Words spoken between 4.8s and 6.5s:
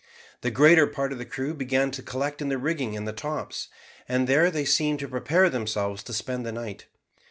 to prepare themselves to spend